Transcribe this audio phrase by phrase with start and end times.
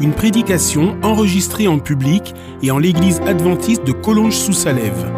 [0.00, 5.10] Une prédication enregistrée en public et en l'église adventiste de Collonges-sous-Salève.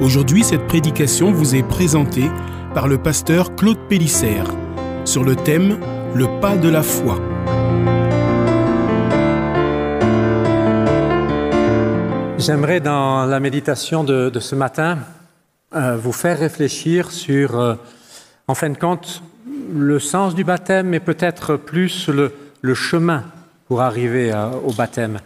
[0.00, 2.30] Aujourd'hui, cette prédication vous est présentée
[2.74, 4.46] par le pasteur Claude Pélissère
[5.04, 5.78] sur le thème
[6.14, 7.20] Le pas de la foi.
[12.38, 14.98] J'aimerais dans la méditation de, ce matin
[15.74, 17.74] euh, vous faire réfléchir sur, euh,
[18.48, 19.22] en fin de compte,
[19.72, 23.24] le sens du baptême, mais peut-être plus le, chemin
[23.66, 25.18] pour arriver à, au baptême.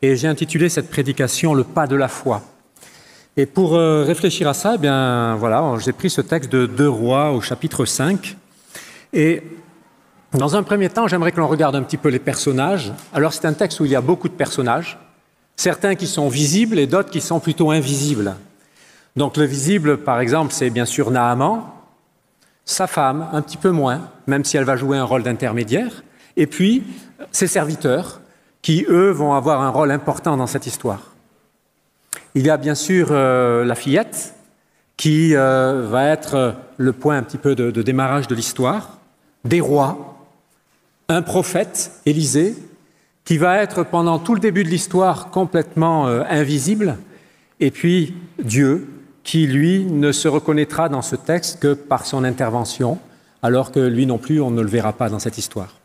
[0.00, 2.42] Et j'ai intitulé cette prédication Le pas de la foi.
[3.36, 6.88] Et pour euh, réfléchir à ça, eh bien voilà, j'ai pris ce texte de Deux
[6.88, 8.36] Rois au chapitre 5.
[9.12, 9.42] Et
[10.34, 12.92] dans un premier temps, j'aimerais que l'on regarde un petit peu les personnages.
[13.14, 14.98] Alors c'est un texte où il y a beaucoup de personnages,
[15.56, 18.34] certains qui sont visibles et d'autres qui sont plutôt invisibles.
[19.16, 21.64] Donc le visible, par exemple, c'est bien sûr Naaman,
[22.64, 26.02] sa femme, un petit peu moins, même si elle va jouer un rôle d'intermédiaire,
[26.36, 26.82] et puis
[27.32, 28.20] ses serviteurs,
[28.60, 31.12] qui, eux, vont avoir un rôle important dans cette histoire.
[32.34, 34.34] Il y a bien sûr euh, la fillette,
[34.96, 38.98] qui euh, va être le point un petit peu de, démarrage de l'histoire,
[39.44, 40.16] des rois,
[41.08, 42.54] un prophète, Élisée,
[43.24, 46.98] qui va être pendant tout le début de l'histoire complètement euh, invisible,
[47.60, 48.88] et puis Dieu,
[49.24, 52.98] qui lui ne se reconnaîtra dans ce texte que par son intervention,
[53.42, 55.81] alors que lui non plus, on ne le verra pas dans cette histoire.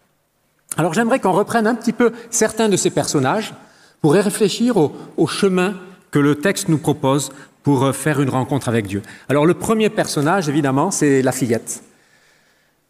[0.76, 3.54] Alors j'aimerais qu'on reprenne un petit peu certains de ces personnages
[4.02, 5.76] pour réfléchir au, au chemin
[6.12, 7.32] que le texte nous propose
[7.64, 9.02] pour faire une rencontre avec Dieu.
[9.30, 11.84] Alors le premier personnage, évidemment, c'est la fillette.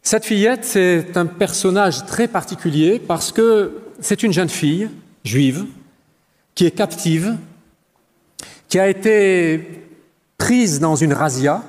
[0.02, 4.88] Cette fillette, c'est un personnage très particulier parce que c'est une jeune fille
[5.24, 5.66] juive
[6.54, 7.36] qui est captive,
[8.68, 9.84] qui a été
[10.38, 11.62] prise dans une razzia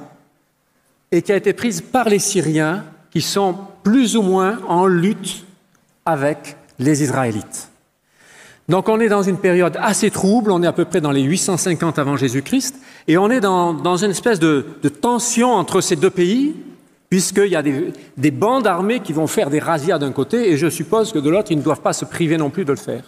[1.11, 5.45] et qui a été prise par les Syriens qui sont plus ou moins en lutte
[6.09, 7.69] avec les Israélites.
[8.69, 11.23] Donc on est dans une période assez trouble, on est à peu près dans les
[11.23, 12.75] 850 avant Jésus-Christ,
[13.07, 14.63] et on est dans, une espèce de,
[15.01, 16.55] tension entre ces deux pays,
[17.09, 20.57] puisqu'il y a des, des, bandes armées qui vont faire des razzias d'un côté, et
[20.57, 22.77] je suppose que de l'autre, ils ne doivent pas se priver non plus de le
[22.77, 23.03] faire.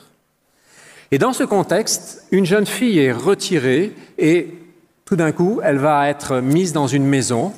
[1.12, 4.58] Et dans ce contexte, une jeune fille est retirée, et
[5.06, 7.54] tout d'un coup, elle va être mise dans une maison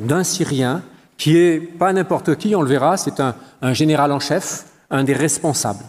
[0.00, 0.82] d'un Syrien
[1.16, 5.12] qui est pas n'importe qui, on le verra, c'est un général en chef, un des
[5.12, 5.84] responsables.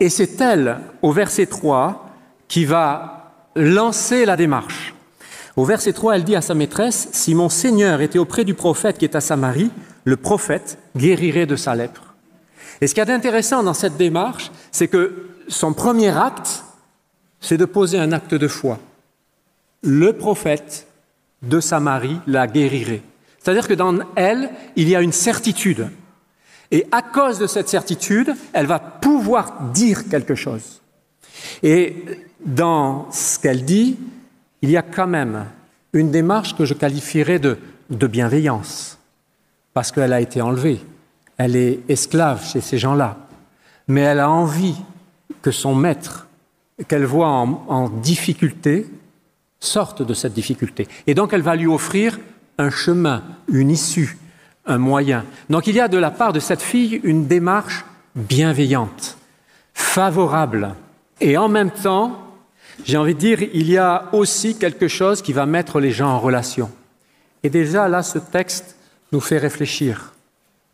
[0.00, 2.08] Et c'est elle, au verset 3,
[2.48, 4.94] qui va lancer la démarche.
[5.56, 8.98] Au verset 3, elle dit à sa maîtresse, Si mon Seigneur était auprès du prophète
[8.98, 9.70] qui est à Samarie,
[10.04, 12.14] le prophète guérirait de sa lèpre.
[12.80, 16.64] Et ce qui est intéressant dans cette démarche, c'est que son premier acte,
[17.40, 18.78] c'est de poser un acte de foi.
[19.82, 20.86] Le prophète
[21.42, 23.02] de Samarie la guérirait.
[23.38, 25.88] C'est-à-dire que dans elle, il y a une certitude.
[26.74, 30.82] Et à cause de cette certitude, elle va pouvoir dire quelque chose.
[31.62, 32.04] Et
[32.44, 33.96] dans ce qu'elle dit,
[34.60, 35.46] il y a quand même
[35.92, 37.56] une démarche que je qualifierais de,
[37.88, 38.98] bienveillance,
[39.72, 40.80] parce qu'elle a été enlevée.
[41.36, 43.18] Elle est esclave chez ces gens-là.
[43.86, 44.74] Mais elle a envie
[45.42, 46.26] que son maître,
[46.88, 48.90] qu'elle voit en difficulté,
[49.60, 50.88] sorte de cette difficulté.
[51.06, 52.18] Et donc elle va lui offrir
[52.58, 54.18] un chemin, une issue,
[54.66, 55.24] un moyen.
[55.50, 59.16] Donc il y a de la part de cette fille une démarche bienveillante,
[59.74, 60.74] favorable.
[61.20, 62.20] Et en même temps,
[62.84, 66.08] j'ai envie de dire, il y a aussi quelque chose qui va mettre les gens
[66.08, 66.70] en relation.
[67.42, 68.76] Et déjà là, ce texte
[69.12, 70.12] nous fait réfléchir.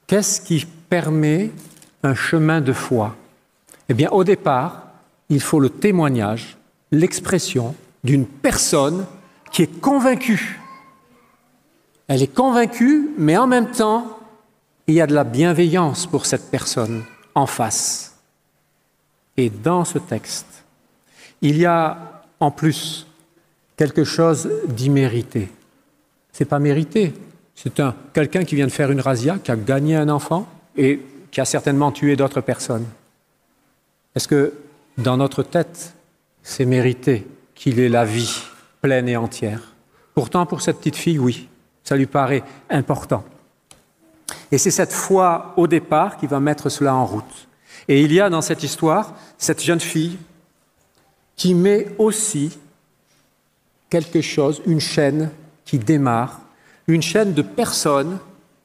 [0.07, 1.51] Qu'est-ce qui permet
[2.03, 3.17] un chemin de foi?
[3.89, 4.85] Eh bien, au départ,
[5.29, 6.57] il faut le témoignage,
[6.91, 9.05] l'expression d'une personne
[9.53, 10.60] qui est convaincue
[12.11, 14.19] elle est convaincue, mais en même temps,
[14.89, 17.05] il y a de la bienveillance pour cette personne
[17.37, 18.17] en face.
[19.37, 20.65] Et dans ce texte,
[21.41, 23.07] il y a en plus
[23.77, 25.53] quelque chose d'immérité.
[26.33, 27.15] C'est pas mérité.
[27.55, 31.01] C'est un quelqu'un qui vient de faire une razzia, qui a gagné un enfant et
[31.31, 32.87] qui a certainement tué d'autres personnes.
[34.17, 34.53] Est-ce que
[34.99, 35.95] dans notre tête,
[36.43, 37.25] c'est mérité
[37.55, 38.43] qu'il ait la vie
[38.81, 39.75] pleine et entière?
[40.13, 41.47] Pourtant, pour cette petite fille, oui.
[41.85, 43.25] Ça lui paraît important.
[44.53, 47.49] Et c'est cette foi au départ qui va mettre cela en route.
[47.89, 50.19] Et il y a dans cette histoire cette jeune fille
[51.37, 52.59] qui met aussi
[53.89, 55.31] quelque chose, une chaîne
[55.65, 56.41] qui démarre,
[56.87, 58.19] une chaîne de personnes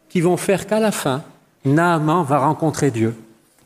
[0.10, 1.24] qui vont faire qu'à la fin,
[1.66, 3.16] Naaman va rencontrer Dieu.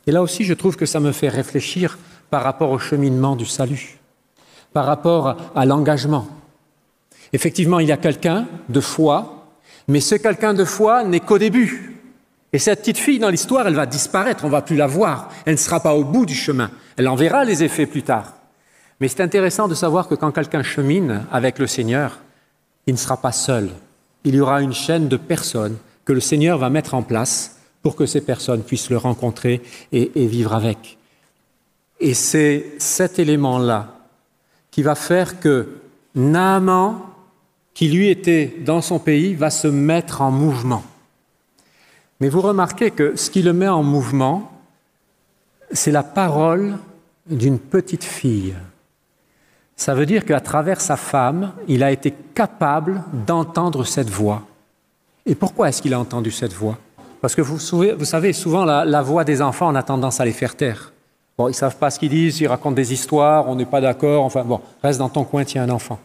[0.06, 1.98] Et là aussi, je trouve que ça me fait réfléchir
[2.30, 3.98] par rapport au cheminement du salut,
[4.72, 6.26] par rapport à l'engagement.
[7.32, 9.39] Effectivement, il y a quelqu'un de foi,
[9.88, 11.96] mais ce quelqu'un de foi n'est qu'au début.
[12.52, 15.54] Et cette petite fille dans l'histoire, elle va disparaître, on va plus la voir, elle
[15.54, 18.34] ne sera pas au bout du chemin, elle en verra les effets plus tard.
[19.00, 22.18] Mais c'est intéressant de savoir que quand quelqu'un chemine avec le Seigneur,
[22.86, 23.70] il ne sera pas seul.
[24.24, 27.96] Il y aura une chaîne de personnes que le Seigneur va mettre en place pour
[27.96, 29.62] que ces personnes puissent le rencontrer
[29.92, 30.98] et, vivre avec.
[31.98, 33.94] Et c'est cet élément-là
[34.70, 35.68] qui va faire que
[36.14, 37.00] Naaman,
[37.74, 40.82] qui lui était dans son pays, va se mettre en mouvement.
[42.20, 44.52] Mais vous remarquez que ce qui le met en mouvement,
[45.72, 46.76] c'est la parole
[47.26, 48.54] d'une petite fille.
[49.76, 54.42] Ça veut dire qu'à travers sa femme, il a été capable d'entendre cette voix.
[55.24, 56.76] Et pourquoi est-ce qu'il a entendu cette voix?
[57.20, 60.56] Parce que vous, savez, souvent la, voix des enfants, on a tendance à les faire
[60.56, 60.92] taire.
[61.38, 63.80] Bon, ils ne savent pas ce qu'ils disent, ils racontent des histoires, on n'est pas
[63.80, 65.98] d'accord, enfin bon, reste dans ton coin, tiens un enfant.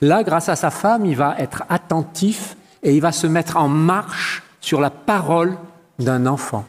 [0.00, 3.68] Là, grâce à sa femme, il va être attentif et il va se mettre en
[3.68, 5.56] marche sur la parole
[5.98, 6.64] d'un enfant.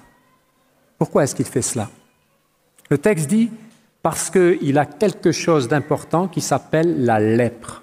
[0.98, 1.90] Pourquoi est-ce qu'il fait cela?
[2.90, 3.50] Le texte dit
[4.02, 7.82] parce qu'il a quelque chose d'important qui s'appelle la lèpre.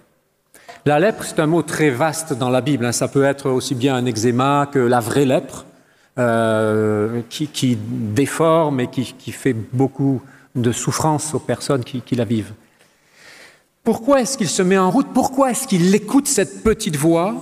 [0.84, 2.84] La lèpre, c'est un mot très vaste dans la Bible.
[2.84, 2.92] Hein.
[2.92, 5.66] Ça peut être aussi bien un eczéma que la vraie lèpre,
[6.18, 10.22] euh, qui, déforme et qui, fait beaucoup
[10.54, 12.52] de souffrance aux personnes qui, qui la vivent.
[13.84, 15.08] Pourquoi est-ce qu'il se met en route?
[15.12, 17.34] Pourquoi est-ce qu'il écoute cette petite voix?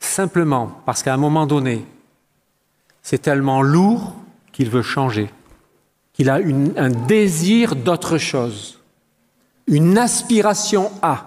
[0.00, 1.84] Simplement parce qu'à un moment donné,
[3.02, 4.14] c'est tellement lourd
[4.52, 5.30] qu'il veut changer
[6.14, 6.38] qu'il a
[6.76, 8.78] un désir d'autre chose,
[9.66, 11.26] une aspiration à.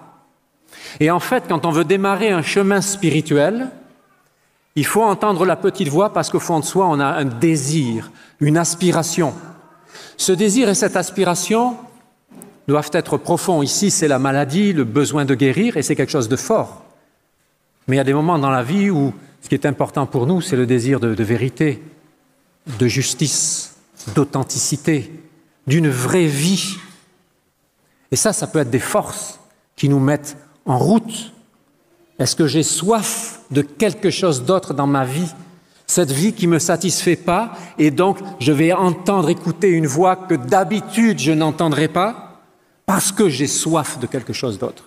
[1.00, 3.70] Et en fait, quand on veut démarrer un chemin spirituel,
[4.76, 8.12] il faut entendre la petite voix parce qu'au fond de soi, on a un désir,
[8.40, 9.34] une aspiration.
[10.16, 11.76] Ce désir et cette aspiration
[12.68, 13.64] doivent être profonds.
[13.64, 16.84] Ici, c'est la maladie, le besoin de guérir, et c'est quelque chose de fort.
[17.88, 20.28] Mais il y a des moments dans la vie où ce qui est important pour
[20.28, 21.82] nous, c'est le désir de, vérité,
[22.80, 23.76] de justice,
[24.14, 25.12] d'authenticité,
[25.66, 26.76] d'une vraie vie.
[28.12, 29.40] Et ça, ça peut être des forces
[29.76, 31.34] qui nous mettent en route.
[32.20, 35.32] Est-ce que j'ai soif de quelque chose d'autre dans ma vie?
[35.86, 40.18] Cette vie qui ne me satisfait pas, et donc je vais entendre, écouter une voix
[40.18, 42.27] que d'habitude je n'entendrai pas,
[42.88, 44.86] parce que j'ai soif de quelque chose d'autre.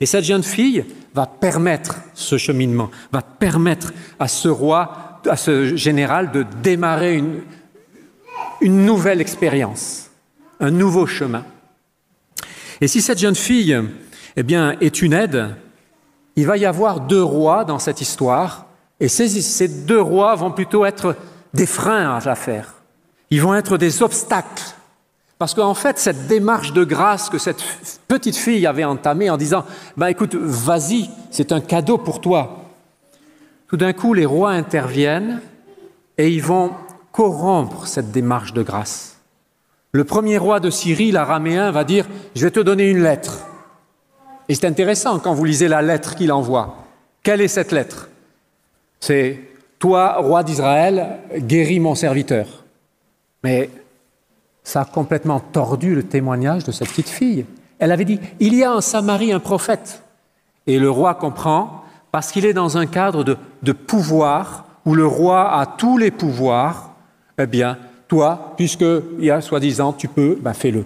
[0.00, 0.84] Et cette jeune fille
[1.14, 8.84] va permettre ce cheminement, va permettre à ce roi, à ce général de démarrer une,
[8.84, 10.10] nouvelle expérience,
[10.58, 11.44] un nouveau chemin.
[12.80, 13.78] Et si cette jeune fille
[14.34, 15.54] eh bien, est une aide,
[16.36, 18.66] il va y avoir deux rois dans cette histoire,
[18.98, 21.16] et ces, deux rois vont plutôt être
[21.52, 22.74] des freins à l'affaire.
[23.30, 24.74] Ils vont être des obstacles.
[25.42, 27.64] Parce qu'en fait, cette démarche de grâce que cette
[28.06, 29.64] petite fille avait entamée en disant
[29.96, 32.62] bah, Écoute, vas-y, c'est un cadeau pour toi.
[33.66, 35.40] Tout d'un coup, les rois interviennent
[36.16, 36.70] et ils vont
[37.10, 39.16] corrompre cette démarche de grâce.
[39.90, 43.44] Le premier roi de Syrie, l'araméen, va dire Je vais te donner une lettre.
[44.48, 46.86] Et c'est intéressant quand vous lisez la lettre qu'il envoie.
[47.24, 48.10] Quelle est cette lettre?
[49.00, 49.40] C'est
[49.80, 52.46] Toi, roi d'Israël, guéris mon serviteur.
[53.42, 53.70] Mais
[54.64, 57.46] ça a complètement tordu le témoignage de cette petite fille.
[57.78, 60.02] Elle avait dit Il y a en Samarie un prophète.
[60.66, 65.58] Et le roi comprend parce qu'il est dans un cadre de, pouvoir où le roi
[65.58, 66.90] a tous les pouvoirs
[67.38, 70.84] eh bien, toi, puisqu'il y a soi-disant, tu peux, ben fais-le.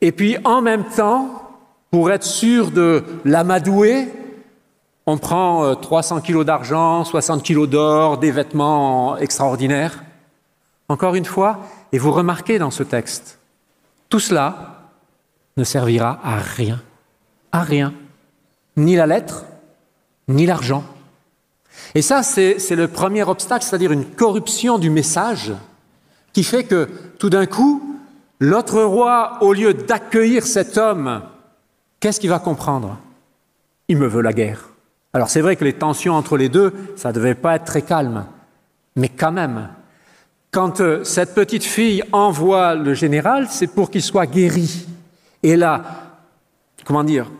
[0.00, 1.42] Et puis, en même temps,
[1.90, 4.08] pour être sûr de l'amadouer,
[5.06, 10.04] on prend 300 euh, kilos d'argent, 60 kilos d'or, des vêtements extraordinaires.
[10.90, 11.60] Encore une fois,
[11.92, 13.38] et vous remarquez dans ce texte,
[14.08, 14.90] tout cela
[15.56, 16.80] ne servira à rien.
[17.52, 17.94] À rien.
[18.76, 19.44] Ni la lettre,
[20.28, 20.84] ni l'argent.
[21.94, 25.52] Et ça, c'est le premier obstacle, c'est-à-dire une corruption du message
[26.32, 27.98] qui fait que tout d'un coup,
[28.38, 31.22] l'autre roi, au lieu d'accueillir cet homme,
[32.00, 32.98] qu'est-ce qu'il va comprendre?
[33.88, 34.68] Il me veut la guerre.
[35.12, 37.82] Alors c'est vrai que les tensions entre les deux, ça ne devait pas être très
[37.82, 38.26] calme,
[38.94, 39.68] mais quand même,
[40.50, 44.86] quand euh, cette petite fille envoie le général, c'est pour qu'il soit guéri.
[45.42, 45.84] Et là,
[46.84, 47.30] comment dire,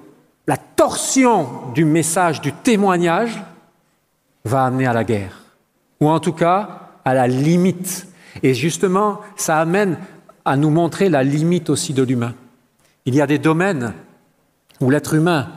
[0.47, 3.43] la torsion du message, du témoignage,
[4.45, 5.39] va amener à la guerre,
[6.01, 8.07] ou en tout cas à la limite.
[8.43, 9.99] Et justement, ça amène
[10.45, 12.35] à nous montrer la limite aussi de l'humain.
[13.05, 13.95] il y a des domaines
[14.81, 15.49] où l'être humain,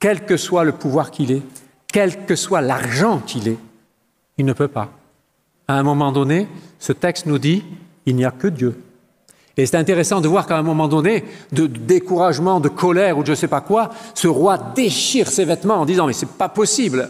[0.00, 1.42] quel que soit le pouvoir qu'il ait,
[1.86, 3.58] quel que soit l'argent qu'il ait,
[4.38, 4.90] il ne peut pas.
[5.66, 7.64] À un moment donné, ce texte nous dit,
[8.06, 8.80] il n'y a que Dieu.
[9.56, 13.30] Et c'est intéressant de voir qu'à un moment donné, de découragement, de colère ou je
[13.30, 17.08] ne sais pas quoi, ce roi déchire ses vêtements en disant mais c'est pas possible.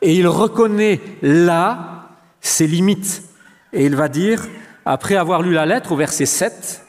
[0.00, 2.08] Et il reconnaît là
[2.40, 3.22] ses limites.
[3.72, 4.46] Et il va dire,
[4.84, 6.84] après avoir lu la lettre au verset 7,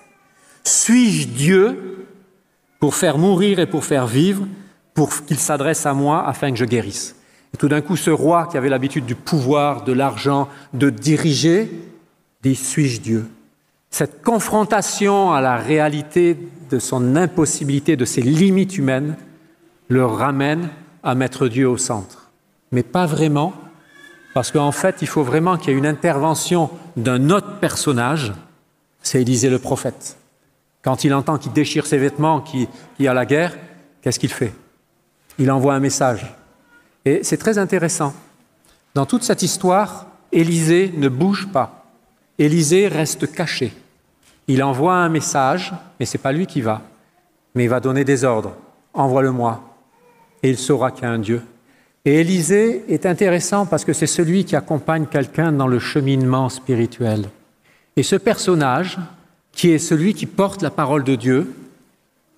[0.63, 2.07] Suis-je Dieu
[2.79, 4.47] pour faire mourir et pour faire vivre,
[4.93, 7.15] pour qu'il s'adresse à moi afin que je guérisse?
[7.53, 11.70] Et tout d'un coup, ce roi qui avait l'habitude du pouvoir, de l'argent, de diriger,
[12.43, 13.27] dit Suis-je Dieu?
[13.89, 16.38] Cette confrontation à la réalité
[16.70, 19.17] de son impossibilité, de ses limites humaines,
[19.89, 20.70] le ramène
[21.03, 22.31] à mettre Dieu au centre.
[22.72, 23.53] Mais pas vraiment,
[24.34, 28.34] parce qu'en fait, il faut vraiment qu'il y ait une intervention d'un autre personnage,
[29.01, 30.17] c'est Élisée le prophète.
[30.81, 32.67] Quand il entend qu'il déchire ses vêtements, qu'il
[33.00, 33.58] y a la guerre,
[34.01, 34.53] qu'est-ce qu'il fait?
[35.38, 36.34] Il envoie un message.
[37.05, 38.13] Et c'est très intéressant.
[38.93, 41.86] Dans toute cette histoire, Élisée ne bouge pas.
[42.38, 43.74] Élisée reste caché.
[44.48, 46.81] Il envoie un message, mais ce n'est pas lui qui va.
[47.55, 48.55] Mais il va donner des ordres.
[48.93, 49.63] Envoie-le-moi.
[50.43, 51.41] Et il saura qu'il y a un Dieu.
[52.03, 57.25] Et Élisée est intéressant parce que c'est celui qui accompagne quelqu'un dans le cheminement spirituel.
[57.96, 58.98] Et ce personnage,
[59.51, 61.53] qui est celui qui porte la parole de Dieu,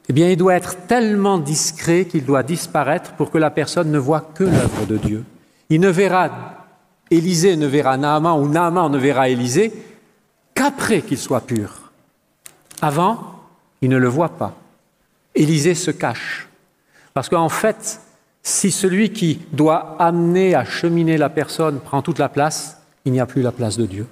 [0.09, 3.97] eh bien, il doit être tellement discret qu'il doit disparaître pour que la personne ne
[3.97, 5.23] voit que l'œuvre de Dieu.
[5.69, 6.65] Il ne verra,
[7.09, 9.71] Élisée ne verra Naaman ou Naaman ne verra Élisée
[10.53, 11.91] qu'après qu'il soit pur.
[12.81, 13.39] Avant,
[13.81, 14.55] il ne le voit pas.
[15.35, 16.49] Élisée se cache.
[17.13, 18.01] Parce qu'en fait,
[18.41, 23.21] si celui qui doit amener à cheminer la personne prend toute la place, il n'y
[23.21, 24.05] a plus la place de Dieu.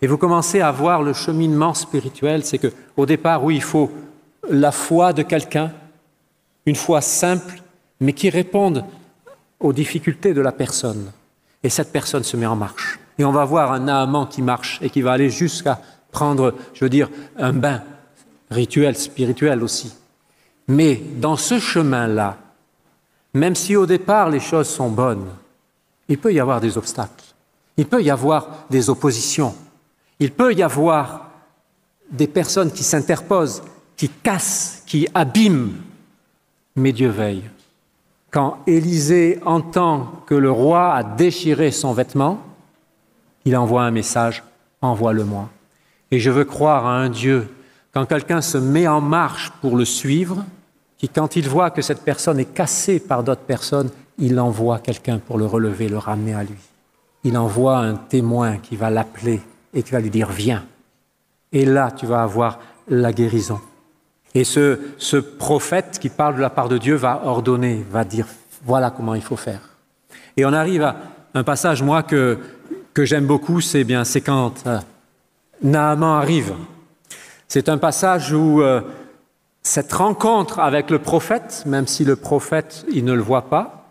[0.00, 3.90] Et vous commencez à voir le cheminement spirituel, c'est que au départ, oui, il faut
[4.48, 5.72] la foi de quelqu'un,
[6.66, 7.62] une foi simple,
[8.00, 8.84] mais qui réponde
[9.60, 11.10] aux difficultés de la personne.
[11.62, 12.98] Et cette personne se met en marche.
[13.18, 15.80] Et on va voir un Naaman qui marche et qui va aller jusqu'à
[16.12, 17.82] prendre, je veux dire, un bain
[18.50, 19.92] rituel, spirituel aussi.
[20.68, 22.36] Mais dans ce chemin-là,
[23.34, 25.28] même si au départ les choses sont bonnes,
[26.08, 27.24] il peut y avoir des obstacles,
[27.76, 29.54] il peut y avoir des oppositions,
[30.20, 31.30] il peut y avoir
[32.10, 33.62] des personnes qui s'interposent,
[33.98, 35.74] qui cassent, qui abîment,
[36.76, 37.42] mais Dieu veille.
[38.30, 42.40] Quand Élisée entend que le roi a déchiré son vêtement,
[43.44, 44.44] il envoie un message,
[44.80, 45.50] envoie-le-moi.
[46.10, 47.48] Et je veux croire à un Dieu,
[47.92, 50.44] quand quelqu'un se met en marche pour le suivre,
[50.96, 55.18] qui, quand il voit que cette personne est cassée par d'autres personnes, il envoie quelqu'un
[55.18, 56.58] pour le relever, le ramener à lui.
[57.24, 59.40] Il envoie un témoin qui va l'appeler
[59.74, 60.64] et qui va lui dire Viens.
[61.50, 63.60] Et là, tu vas avoir la guérison.
[64.34, 68.26] Et ce, prophète qui parle de la part de Dieu va ordonner, va dire
[68.64, 69.60] Voilà comment il faut faire.
[70.36, 70.96] Et on arrive à
[71.34, 72.38] un passage, moi, que,
[72.94, 74.78] que j'aime beaucoup, c'est bien, c'est quand euh,
[75.62, 76.54] Naaman arrive.
[77.48, 78.80] C'est un passage où euh,
[79.62, 83.90] cette rencontre avec le prophète, même si le prophète, il ne le voit pas,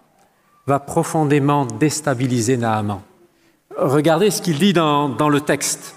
[0.67, 3.01] va profondément déstabiliser Naaman.
[3.77, 5.95] Regardez ce qu'il dit dans, dans, le texte,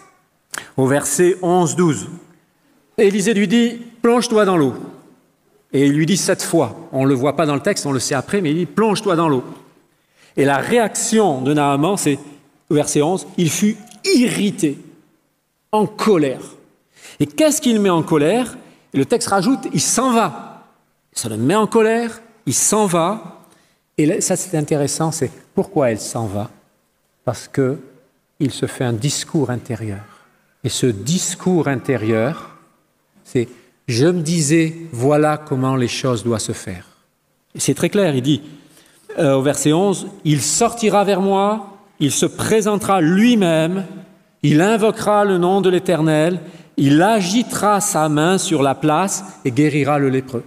[0.76, 2.06] au verset 11-12.
[2.98, 4.74] Élisée lui dit, plonge-toi dans l'eau.
[5.72, 6.88] Et il lui dit sept fois.
[6.92, 8.66] On ne le voit pas dans le texte, on le sait après, mais il dit,
[8.66, 9.44] plonge-toi dans l'eau.
[10.36, 12.18] Et la réaction de Naaman, c'est,
[12.70, 14.78] verset 11, il fut irrité,
[15.72, 16.42] en colère.
[17.18, 18.56] Et qu'est-ce qu'il met en colère?
[18.92, 20.66] Le texte rajoute, il s'en va.
[21.12, 23.42] Ça le met en colère, il s'en va.
[23.98, 26.50] Et ça, c'est intéressant, c'est pourquoi elle s'en va?
[27.24, 27.78] Parce que
[28.40, 30.00] il se fait un discours intérieur.
[30.64, 32.56] Et ce discours intérieur,
[33.22, 33.48] c'est
[33.90, 36.84] je me disais, voilà comment les choses doivent se faire.
[37.56, 38.42] C'est très clair, il dit
[39.18, 43.84] euh, au verset 11, il sortira vers moi, il se présentera lui-même,
[44.42, 46.40] il invoquera le nom de l'Éternel,
[46.76, 50.44] il agitera sa main sur la place et guérira le lépreux.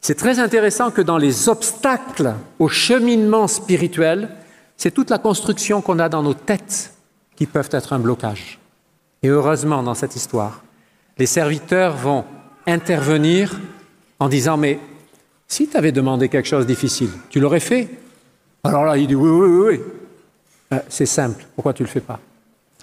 [0.00, 4.28] C'est très intéressant que dans les obstacles au cheminement spirituel,
[4.76, 6.92] c'est toute la construction qu'on a dans nos têtes
[7.34, 8.58] qui peuvent être un blocage.
[9.22, 10.62] Et heureusement, dans cette histoire,
[11.18, 12.24] les serviteurs vont
[12.66, 13.58] intervenir
[14.18, 14.78] en disant, mais
[15.48, 17.88] si tu avais demandé quelque chose de difficile, tu l'aurais fait?
[18.64, 19.80] Alors là, il dit, oui, oui, oui, oui.
[20.72, 22.18] Euh, c'est simple, pourquoi tu ne le fais pas?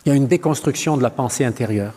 [0.05, 1.93] Il y a une déconstruction de la pensée intérieure.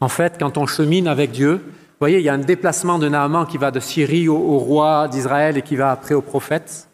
[0.00, 3.08] En fait, quand on chemine avec Dieu, vous voyez, il y a un déplacement de
[3.08, 6.88] Naaman qui va de Syrie au, au roi d'Israël et qui va après au prophète.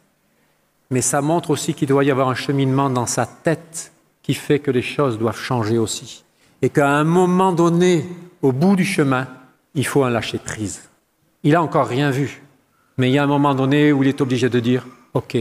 [0.91, 4.59] Mais ça montre aussi qu'il doit y avoir un cheminement dans sa tête qui fait
[4.59, 6.25] que les choses doivent changer aussi.
[6.61, 8.05] Et qu'à un moment donné,
[8.43, 9.27] au bout du chemin,
[9.79, 10.83] il faut un lâcher prise.
[11.45, 12.43] Il n'a encore rien vu.
[12.97, 15.37] Mais il y a un moment donné où il est obligé de dire, OK,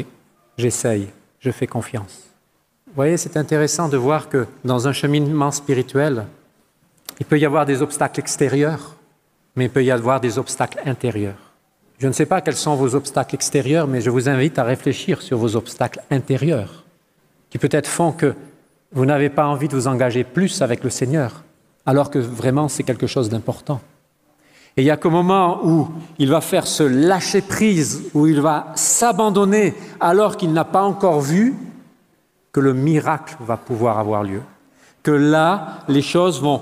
[0.59, 1.07] j'essaye,
[1.39, 2.29] je fais confiance.
[2.85, 6.27] Vous voyez, c'est intéressant de voir que dans un cheminement spirituel,
[7.19, 8.95] il peut y avoir des obstacles extérieurs,
[9.55, 11.53] mais il peut y avoir des obstacles intérieurs.
[11.97, 15.23] Je ne sais pas quels sont vos obstacles extérieurs, mais je vous invite à réfléchir
[15.23, 16.85] sur vos obstacles intérieurs,
[17.49, 18.35] qui peut-être font que
[18.91, 21.43] vous n'avez pas envie de vous engager plus avec le Seigneur,
[21.87, 23.81] alors que vraiment c'est quelque chose d'important.
[24.77, 25.87] Et il n'y a qu'au moment où
[26.19, 31.19] il va faire ce lâcher prise, où il va s'abandonner alors qu'il n'a pas encore
[31.19, 31.55] vu,
[32.51, 34.41] que le miracle va pouvoir avoir lieu.
[35.01, 36.61] Que là, les choses vont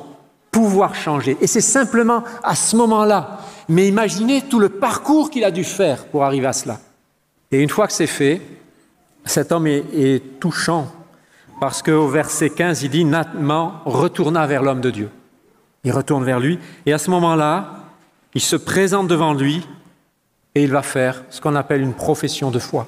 [0.50, 1.38] pouvoir changer.
[1.41, 3.39] Et c'est simplement à ce moment-là.
[3.67, 6.79] Mais imaginez tout le parcours qu'il a dû faire pour arriver à cela.
[7.51, 8.41] Et une fois que c'est fait,
[9.25, 10.88] cet homme est, est touchant
[11.60, 15.10] parce qu'au verset 15, il dit Nathan retourna vers l'homme de Dieu.
[15.84, 16.60] Il retourne vers lui.
[16.86, 17.85] Et à ce moment-là,
[18.36, 19.65] il se présente devant lui
[20.54, 22.88] et il va faire ce qu'on appelle une profession de foi.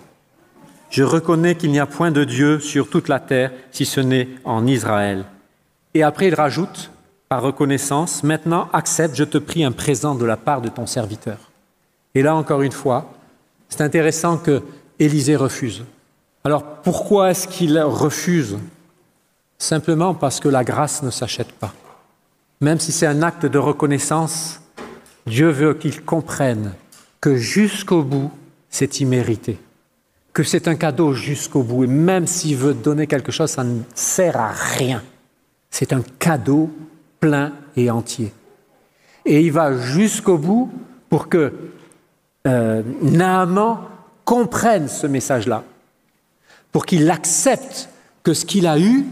[0.89, 4.27] Je reconnais qu'il n'y a point de Dieu sur toute la terre si ce n'est
[4.43, 5.25] en Israël.
[5.93, 6.91] Et après il rajoute,
[7.29, 11.37] par reconnaissance, maintenant accepte, je te prie, un présent de la part de ton serviteur.
[12.13, 13.13] Et là encore une fois,
[13.69, 14.61] c'est intéressant que
[14.99, 15.83] Élisée refuse.
[16.43, 18.57] Alors pourquoi est-ce qu'il refuse?
[19.57, 21.73] Simplement parce que la grâce ne s'achète pas.
[22.61, 24.61] Même si c'est un acte de reconnaissance,
[25.27, 26.73] Dieu veut qu'ils comprennent
[27.21, 28.31] que jusqu'au bout,
[28.69, 29.59] c'est immérité,
[30.33, 31.83] que c'est un cadeau jusqu'au bout.
[31.83, 35.03] Et même s'il veut donner quelque chose, ça ne sert à rien.
[35.69, 36.71] C'est un cadeau
[37.19, 38.31] plein et entier.
[39.25, 40.71] Et il va jusqu'au bout
[41.09, 41.53] pour que
[42.47, 43.79] euh, Naaman
[44.23, 45.63] comprenne ce message-là,
[46.71, 47.89] pour qu'il accepte
[48.23, 49.05] que ce qu'il a eu,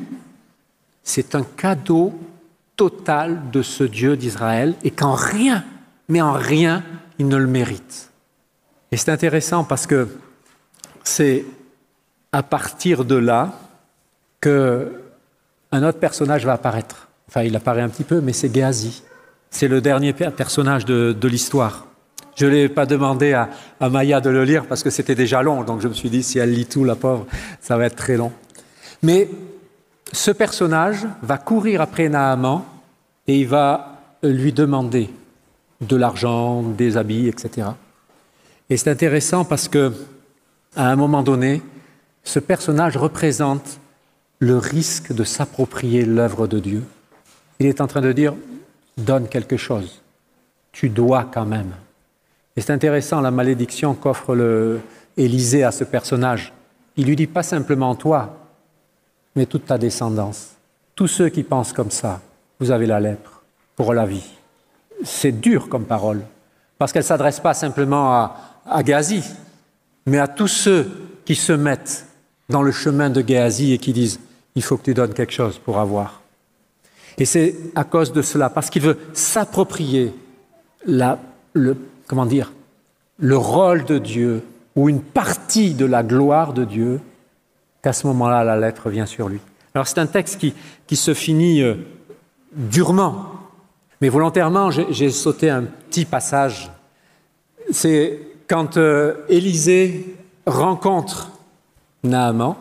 [1.03, 2.13] c'est un cadeau
[2.75, 5.63] total de ce Dieu d'Israël et qu'en rien
[6.07, 6.83] mais en rien
[7.19, 8.11] il ne le mérite.
[8.91, 10.07] Et c'est intéressant parce que
[11.03, 11.45] c'est
[12.31, 13.53] à partir de là
[14.41, 15.01] que
[15.71, 17.07] un autre personnage va apparaître.
[17.27, 19.03] Enfin, il apparaît un petit peu, mais c'est Géasi.
[19.49, 21.87] C'est le dernier personnage de, l'histoire.
[22.35, 25.41] Je ne l'ai pas demandé à, à, Maya de le lire parce que c'était déjà
[25.41, 27.25] long, donc je me suis dit, si elle lit tout, la pauvre,
[27.61, 28.31] ça va être très long.
[29.01, 29.29] Mais
[30.11, 32.63] ce personnage va courir après Naaman
[33.27, 35.09] et il va lui demander
[35.81, 37.69] de l'argent, des habits, etc.
[38.69, 39.93] Et c'est intéressant parce que,
[40.75, 41.61] à un moment donné,
[42.23, 43.79] ce personnage représente
[44.39, 46.83] le risque de s'approprier l'œuvre de Dieu.
[47.59, 48.33] Il est en train de dire
[48.97, 50.01] donne quelque chose,
[50.71, 51.73] tu dois quand même.
[52.55, 54.79] Et c'est intéressant la malédiction qu'offre le
[55.17, 56.51] Élisée à ce personnage.
[56.97, 58.37] Il lui dit pas simplement toi,
[59.35, 60.55] mais toute ta descendance.
[60.93, 62.21] Tous ceux qui pensent comme ça,
[62.59, 63.41] vous avez la lèpre
[63.77, 64.34] pour la vie
[65.05, 66.21] c'est dur comme parole,
[66.77, 68.37] parce qu'elle ne s'adresse pas simplement à,
[68.69, 69.23] à Gazi,
[70.05, 70.91] mais à tous ceux
[71.23, 72.05] qui se mettent
[72.49, 74.19] dans le chemin de Géasi et qui disent
[74.55, 76.21] il faut que tu donnes quelque chose pour avoir.
[77.17, 80.13] Et c'est à cause de cela, parce qu'il veut s'approprier
[80.85, 82.51] le, comment dire,
[83.17, 84.43] le rôle de Dieu
[84.75, 86.99] ou une partie de la gloire de Dieu,
[87.81, 89.39] qu'à ce moment-là, la lettre vient sur lui.
[89.73, 90.53] Alors c'est un texte qui,
[90.87, 91.75] qui se finit euh,
[92.51, 93.25] durement,
[94.01, 96.71] mais volontairement, j'ai sauté un petit passage.
[97.71, 101.31] C'est quand euh, Élisée rencontre
[102.03, 102.55] Naaman.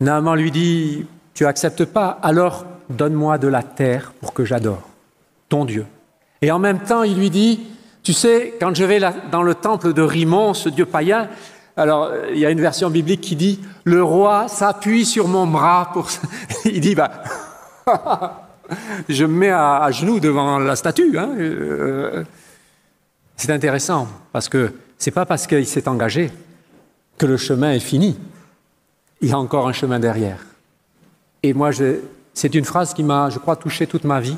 [0.00, 4.82] Naaman lui dit Tu acceptes pas, alors donne-moi de la terre pour que j'adore
[5.48, 5.86] ton Dieu.
[6.42, 7.60] Et en même temps, il lui dit
[8.02, 11.28] Tu sais, quand je vais dans le temple de Rimon, ce dieu païen,
[11.76, 15.90] alors il y a une version biblique qui dit Le roi s'appuie sur mon bras
[15.92, 16.08] pour.
[16.64, 17.22] il dit Bah.
[19.08, 21.18] je me mets à, genoux devant la statue.
[21.18, 22.24] Hein, euh,
[23.36, 26.30] c'est intéressant parce que c'est pas parce qu'il s'est engagé
[27.18, 28.18] que le chemin est fini.
[29.20, 30.44] Il y a encore un chemin derrière.
[31.42, 31.70] Et moi,
[32.34, 34.36] c'est une phrase qui m'a, je crois, touché toute ma vie.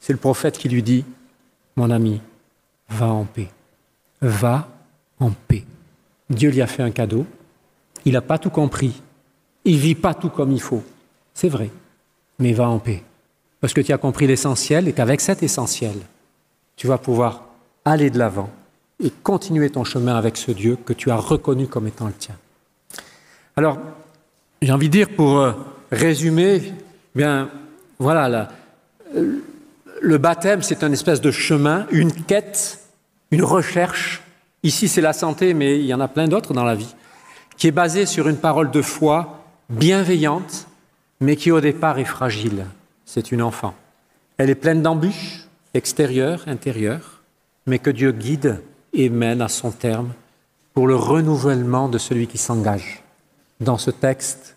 [0.00, 1.04] C'est le prophète qui lui dit
[1.76, 2.20] Mon ami,
[2.88, 3.48] va en paix.
[4.22, 4.68] Va
[5.18, 5.64] en paix.
[6.28, 7.26] Dieu lui a fait un cadeau.
[8.04, 9.02] Il n'a pas tout compris.
[9.64, 10.82] Il vit pas tout comme il faut.
[11.34, 11.70] C'est vrai.
[12.38, 13.02] Mais va en paix
[13.60, 15.94] parce que tu as compris l'essentiel et qu'avec cet essentiel,
[16.76, 17.44] tu vas pouvoir
[17.84, 18.50] aller de l'avant
[19.02, 22.36] et continuer ton chemin avec ce Dieu que tu as reconnu comme étant le tien.
[23.56, 23.78] Alors,
[24.62, 25.52] j'ai envie de dire pour euh,
[25.90, 26.72] résumer, eh
[27.14, 27.50] bien
[27.98, 28.48] voilà,
[30.00, 32.80] le baptême, c'est un espèce de chemin, une quête,
[33.30, 34.22] une recherche.
[34.62, 36.94] Ici, c'est la santé, mais il y en a plein d'autres dans la vie,
[37.58, 40.66] qui est basée sur une parole de foi bienveillante,
[41.20, 42.64] mais qui au départ est fragile
[43.12, 43.74] c'est une enfant.
[44.38, 47.22] Elle est pleine d'embûches, extérieures, intérieures,
[47.66, 50.12] mais que Dieu guide et mène à son terme
[50.74, 53.02] pour le renouvellement de celui qui s'engage.
[53.58, 54.56] Dans ce texte,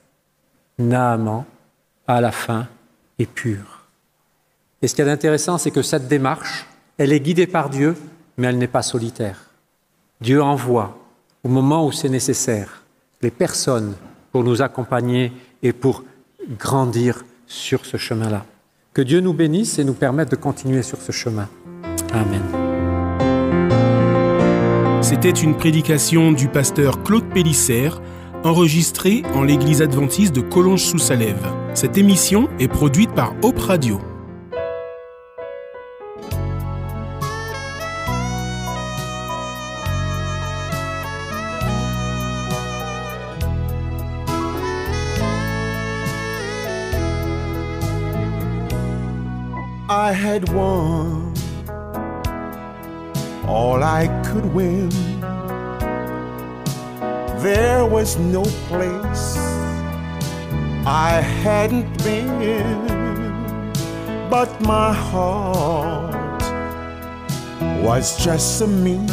[0.78, 1.46] Naaman,
[2.06, 2.68] à la fin,
[3.18, 3.88] est pur.
[4.84, 6.68] Et ce qui est intéressant, c'est que cette démarche,
[7.00, 7.98] elle est guidée par Dieu,
[8.38, 9.50] mais elle n'est pas solitaire.
[10.22, 10.96] Dieu envoie,
[11.44, 12.84] au moment où c'est nécessaire,
[13.24, 13.96] les personnes
[14.32, 16.04] pour nous accompagner et pour
[16.60, 18.46] grandir sur ce chemin-là.
[18.94, 21.48] Que Dieu nous bénisse et nous permette de continuer sur ce chemin.
[22.12, 22.42] Amen.
[25.02, 28.02] C'était une prédication du pasteur Claude Pélissère,
[28.44, 31.46] enregistrée en l'église adventiste de Collonges-sous-Salève.
[31.74, 34.00] Cette émission est produite par Hope Radio.
[50.10, 51.34] I had won
[53.48, 54.90] all I could win.
[57.42, 59.38] There was no place
[60.86, 63.72] I hadn't been,
[64.30, 66.44] but my heart
[67.82, 69.10] was just so mean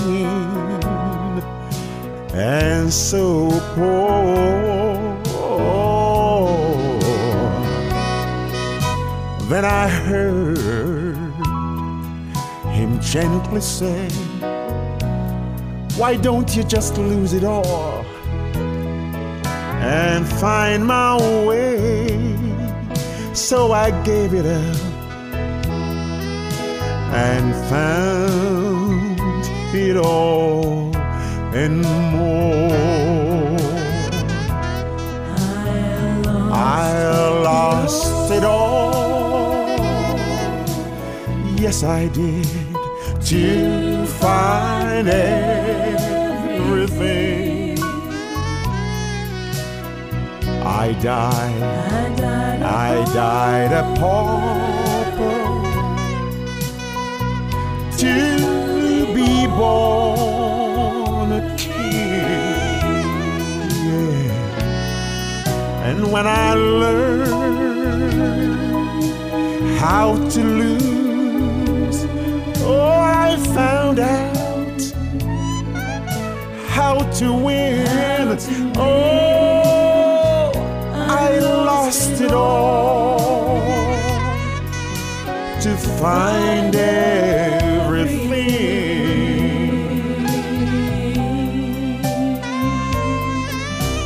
[2.35, 4.80] and so poor.
[9.51, 11.19] Then I heard
[12.69, 14.09] him gently say,
[15.97, 18.05] Why don't you just lose it all
[19.83, 22.17] and find my way?
[23.35, 24.77] So I gave it up
[27.13, 29.19] and found
[29.75, 30.95] it all
[31.57, 31.83] and
[32.13, 33.59] more.
[36.53, 36.93] I
[37.43, 38.90] lost it all.
[41.61, 42.47] Yes, I did
[43.27, 45.51] to find everything.
[50.65, 51.63] I died,
[52.63, 55.43] I died a pauper
[57.99, 58.15] to
[59.15, 62.11] be born a king.
[63.85, 64.33] Yeah.
[65.85, 67.29] And when I learned
[69.79, 71.00] how to lose,
[72.71, 74.81] oh, I found out
[76.69, 78.39] how to win.
[78.77, 80.53] Oh,
[80.95, 83.61] I lost it all
[85.61, 88.31] to find everything.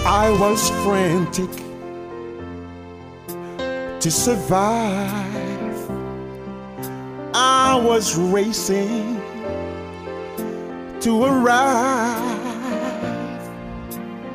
[0.07, 1.51] I was frantic
[4.01, 5.34] to survive.
[7.75, 9.21] I was racing
[11.01, 12.31] to arrive,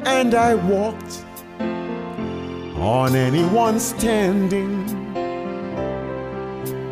[0.05, 1.23] and I walked
[2.75, 4.85] on anyone standing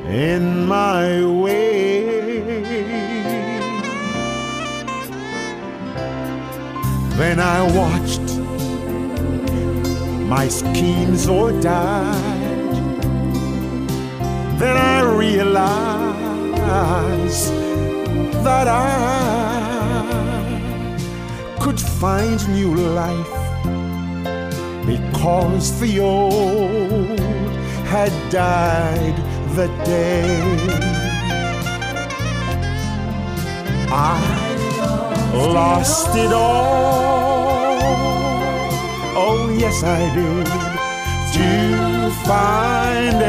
[0.07, 2.39] in my way.
[7.17, 8.27] Then I watched
[10.29, 12.15] my schemes all died.
[14.57, 15.96] Then I realized
[18.43, 18.81] that I
[21.61, 23.37] could find new life
[24.85, 27.19] because the old
[27.93, 29.17] had died
[29.55, 30.87] the day
[33.89, 34.19] I
[35.33, 37.77] lost it all.
[39.15, 40.45] Oh, yes, I did
[41.33, 43.21] to find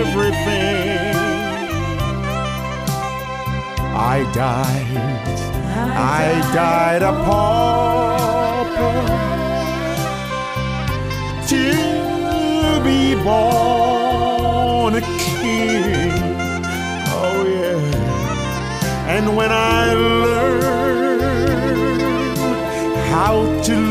[0.00, 0.79] everything.
[4.02, 4.96] I died,
[6.22, 9.00] I died a pauper
[11.48, 11.64] to
[12.82, 16.12] be born a king.
[17.18, 17.80] Oh, yeah.
[19.14, 21.22] And when I learned
[23.12, 23.34] how
[23.64, 23.89] to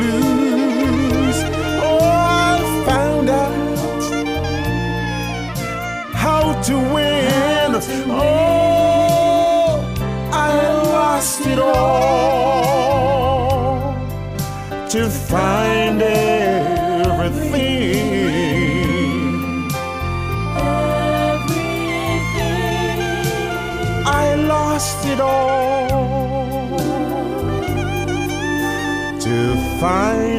[11.48, 13.30] it all
[14.90, 16.50] to find everything.
[24.06, 26.78] I lost it all
[29.20, 30.39] to find